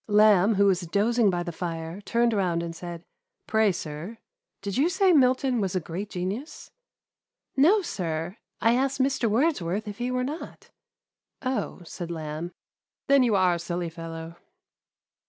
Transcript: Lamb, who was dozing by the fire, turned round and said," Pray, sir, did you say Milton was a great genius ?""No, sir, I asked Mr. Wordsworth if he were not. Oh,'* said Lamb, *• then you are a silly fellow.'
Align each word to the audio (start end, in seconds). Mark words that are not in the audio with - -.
Lamb, 0.07 0.55
who 0.55 0.65
was 0.65 0.81
dozing 0.81 1.29
by 1.29 1.43
the 1.43 1.51
fire, 1.51 2.01
turned 2.01 2.33
round 2.33 2.63
and 2.63 2.75
said," 2.75 3.03
Pray, 3.45 3.71
sir, 3.71 4.17
did 4.63 4.75
you 4.75 4.89
say 4.89 5.13
Milton 5.13 5.61
was 5.61 5.75
a 5.75 5.79
great 5.79 6.09
genius 6.09 6.71
?""No, 7.55 7.83
sir, 7.83 8.37
I 8.59 8.73
asked 8.75 8.99
Mr. 8.99 9.29
Wordsworth 9.29 9.87
if 9.87 9.99
he 9.99 10.09
were 10.09 10.23
not. 10.23 10.71
Oh,'* 11.43 11.81
said 11.83 12.09
Lamb, 12.09 12.49
*• 12.49 12.51
then 13.05 13.21
you 13.21 13.35
are 13.35 13.53
a 13.53 13.59
silly 13.59 13.91
fellow.' 13.91 14.37